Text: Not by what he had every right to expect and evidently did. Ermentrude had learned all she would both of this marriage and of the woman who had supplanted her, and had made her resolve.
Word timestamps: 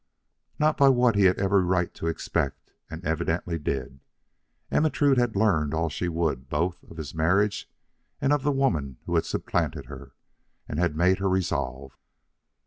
Not 0.57 0.77
by 0.79 0.89
what 0.89 1.13
he 1.15 1.25
had 1.25 1.37
every 1.37 1.61
right 1.61 1.93
to 1.93 2.07
expect 2.07 2.71
and 2.89 3.05
evidently 3.05 3.59
did. 3.59 3.99
Ermentrude 4.71 5.19
had 5.19 5.35
learned 5.35 5.75
all 5.75 5.89
she 5.89 6.09
would 6.09 6.49
both 6.49 6.81
of 6.81 6.97
this 6.97 7.13
marriage 7.13 7.69
and 8.19 8.33
of 8.33 8.41
the 8.41 8.51
woman 8.51 8.97
who 9.05 9.13
had 9.13 9.25
supplanted 9.27 9.85
her, 9.85 10.15
and 10.67 10.79
had 10.79 10.95
made 10.95 11.19
her 11.19 11.29
resolve. 11.29 11.99